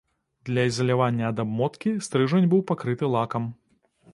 [0.47, 3.43] Для ізалявання ад абмоткі, стрыжань быў пакрыты лакам.